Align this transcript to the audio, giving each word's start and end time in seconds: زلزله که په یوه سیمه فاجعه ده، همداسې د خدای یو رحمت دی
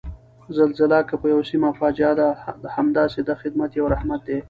زلزله 0.57 0.99
که 1.09 1.15
په 1.21 1.25
یوه 1.31 1.43
سیمه 1.51 1.69
فاجعه 1.79 2.13
ده، 2.19 2.27
همداسې 2.77 3.19
د 3.23 3.29
خدای 3.41 3.69
یو 3.79 3.85
رحمت 3.93 4.21
دی 4.27 4.37